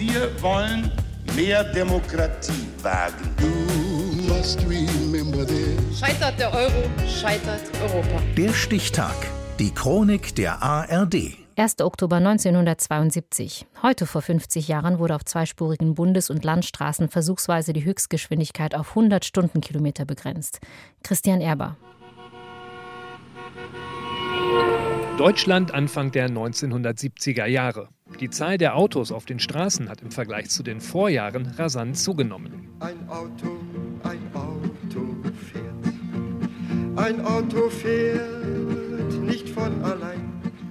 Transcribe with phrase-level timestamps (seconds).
[0.00, 0.90] Wir wollen
[1.36, 3.36] mehr Demokratie wagen.
[5.94, 8.22] Scheitert der Euro, scheitert Europa.
[8.34, 9.14] Der Stichtag.
[9.58, 11.36] Die Chronik der ARD.
[11.56, 11.82] 1.
[11.82, 13.66] Oktober 1972.
[13.82, 19.26] Heute vor 50 Jahren wurde auf zweispurigen Bundes- und Landstraßen versuchsweise die Höchstgeschwindigkeit auf 100
[19.26, 20.60] Stundenkilometer begrenzt.
[21.02, 21.76] Christian Erber.
[25.18, 27.90] Deutschland Anfang der 1970er Jahre.
[28.20, 32.68] Die Zahl der Autos auf den Straßen hat im Vergleich zu den Vorjahren rasant zugenommen.
[32.80, 33.56] Ein Auto,
[34.02, 35.16] ein Auto
[35.50, 35.94] fährt.
[36.96, 40.20] Ein Auto fährt nicht von allein.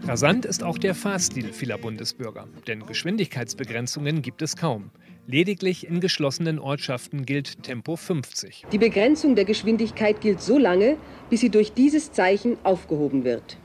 [0.04, 4.91] Rasant ist auch der Fahrstil vieler Bundesbürger, denn Geschwindigkeitsbegrenzungen gibt es kaum.
[5.26, 8.66] Lediglich in geschlossenen Ortschaften gilt Tempo 50.
[8.71, 10.98] Die Begrenzung der Geschwindigkeit gilt so lange,
[11.31, 13.57] bis sie durch dieses Zeichen aufgehoben wird.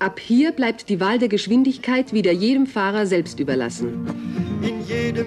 [0.00, 4.06] Ab hier bleibt die Wahl der Geschwindigkeit wieder jedem Fahrer selbst überlassen.
[4.62, 5.26] In jedem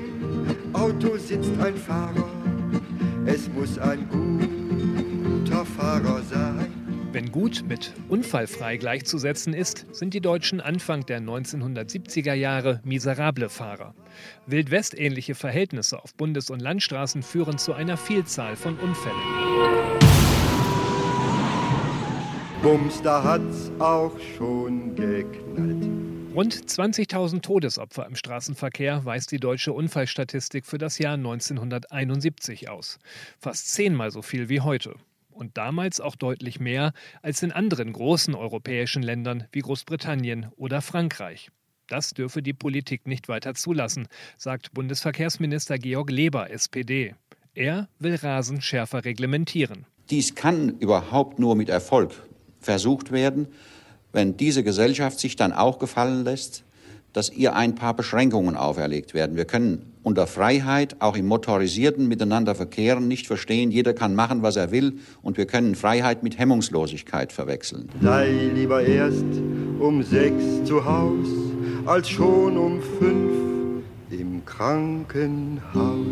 [0.71, 2.29] Auto sitzt ein Fahrer.
[3.25, 6.71] Es muss ein guter Fahrer sein.
[7.11, 13.93] Wenn gut mit unfallfrei gleichzusetzen ist, sind die Deutschen Anfang der 1970er Jahre miserable Fahrer.
[14.47, 19.17] Wildwest-ähnliche Verhältnisse auf Bundes- und Landstraßen führen zu einer Vielzahl von Unfällen.
[22.61, 25.83] Bums, da hat's auch schon geknallt.
[26.35, 32.99] Rund 20.000 Todesopfer im Straßenverkehr weist die deutsche Unfallstatistik für das Jahr 1971 aus.
[33.39, 34.93] Fast zehnmal so viel wie heute.
[35.31, 41.49] Und damals auch deutlich mehr als in anderen großen europäischen Ländern wie Großbritannien oder Frankreich.
[41.87, 47.15] Das dürfe die Politik nicht weiter zulassen, sagt Bundesverkehrsminister Georg Leber, SPD.
[47.55, 49.87] Er will Rasen schärfer reglementieren.
[50.11, 52.11] Dies kann überhaupt nur mit Erfolg
[52.61, 53.47] versucht werden,
[54.13, 56.63] wenn diese Gesellschaft sich dann auch gefallen lässt,
[57.13, 59.35] dass ihr ein paar Beschränkungen auferlegt werden.
[59.35, 64.55] Wir können unter Freiheit auch im motorisierten Miteinander verkehren nicht verstehen, jeder kann machen, was
[64.55, 67.89] er will und wir können Freiheit mit Hemmungslosigkeit verwechseln.
[68.01, 69.25] Sei lieber erst
[69.79, 71.27] um sechs zu Haus,
[71.85, 76.05] als schon um fünf im Krankenhaus.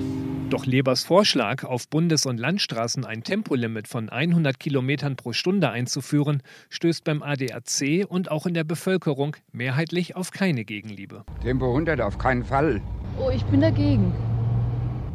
[0.49, 6.41] Doch Lebers Vorschlag, auf Bundes- und Landstraßen ein Tempolimit von 100 Kilometern pro Stunde einzuführen,
[6.69, 11.23] stößt beim ADAC und auch in der Bevölkerung mehrheitlich auf keine Gegenliebe.
[11.43, 12.81] Tempo 100 auf keinen Fall.
[13.19, 14.11] Oh, ich bin dagegen.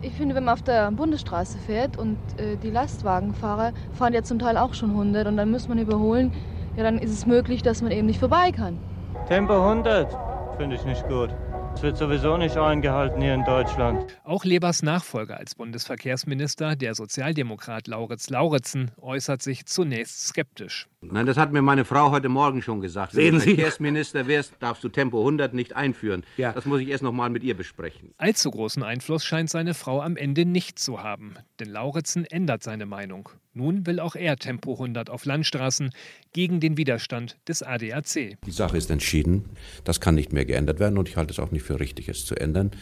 [0.03, 4.39] Ich finde, wenn man auf der Bundesstraße fährt und äh, die Lastwagenfahrer fahren ja zum
[4.39, 6.33] Teil auch schon 100 und dann muss man überholen,
[6.77, 8.79] ja, dann ist es möglich, dass man eben nicht vorbei kann.
[9.27, 10.17] Tempo 100
[10.59, 11.31] finde ich nicht gut.
[11.75, 14.17] Es wird sowieso nicht eingehalten hier in Deutschland.
[14.23, 20.89] Auch Lebers Nachfolger als Bundesverkehrsminister, der Sozialdemokrat Lauritz Lauritzen, äußert sich zunächst skeptisch.
[21.13, 23.13] Nein, das hat mir meine Frau heute Morgen schon gesagt.
[23.13, 23.55] Sehen Wenn du Sie?
[23.55, 26.25] Verkehrsminister wärst, darfst du Tempo 100 nicht einführen.
[26.37, 26.53] Ja.
[26.53, 28.13] Das muss ich erst noch mal mit ihr besprechen.
[28.19, 32.87] Allzu großen Einfluss scheint seine Frau am Ende nicht zu haben, denn Lauritzen ändert seine
[32.87, 33.29] Meinung.
[33.53, 35.91] Nun will auch er Tempo 100 auf Landstraßen
[36.33, 38.37] gegen den Widerstand des ADAC.
[38.45, 39.45] Die Sache ist entschieden.
[39.85, 42.27] Das kann nicht mehr geändert werden und ich halte es auch nicht für richtig, es
[42.27, 42.73] zu ändern.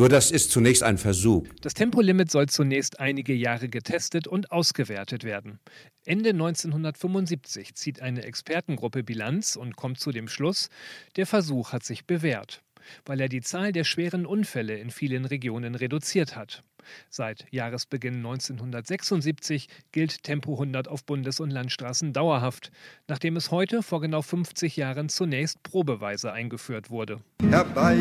[0.00, 1.46] Nur das ist zunächst ein Versuch.
[1.60, 5.58] Das Tempolimit soll zunächst einige Jahre getestet und ausgewertet werden.
[6.06, 10.70] Ende 1975 zieht eine Expertengruppe Bilanz und kommt zu dem Schluss,
[11.16, 12.62] der Versuch hat sich bewährt,
[13.04, 16.64] weil er die Zahl der schweren Unfälle in vielen Regionen reduziert hat.
[17.10, 22.70] Seit Jahresbeginn 1976 gilt Tempo 100 auf Bundes- und Landstraßen dauerhaft,
[23.06, 27.20] nachdem es heute vor genau 50 Jahren zunächst probeweise eingeführt wurde.
[27.50, 27.98] Herbei,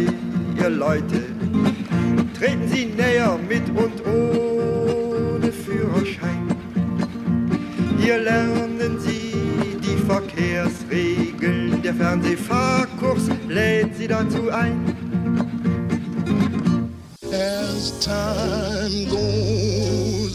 [0.57, 1.25] ihr Leute,
[2.33, 6.47] treten Sie näher mit und ohne Führerschein.
[7.99, 9.33] Hier lernen Sie
[9.83, 11.81] die Verkehrsregeln.
[11.81, 14.95] Der Fernsehfahrkurs lädt Sie dazu ein.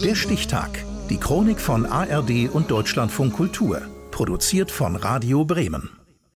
[0.04, 0.84] Der Stichtag.
[1.10, 3.82] Die Chronik von ARD und Deutschlandfunk Kultur.
[4.10, 6.03] Produziert von Radio Bremen.